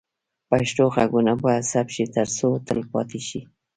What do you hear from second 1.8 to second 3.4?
شي ترڅو تل پاتې شي.